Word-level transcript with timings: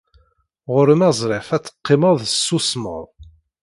Ɣer-m 0.73 1.01
azref 1.09 1.47
ad 1.55 1.63
teqqimeḍ 1.65 2.15
tessusmeḍ. 2.21 3.03